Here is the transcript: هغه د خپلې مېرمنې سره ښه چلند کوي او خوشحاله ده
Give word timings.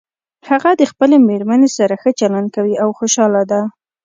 هغه 0.49 0.71
د 0.79 0.83
خپلې 0.91 1.15
مېرمنې 1.29 1.69
سره 1.77 1.93
ښه 2.01 2.11
چلند 2.19 2.47
کوي 2.55 2.75
او 2.83 2.89
خوشحاله 2.97 3.43
ده 3.51 3.61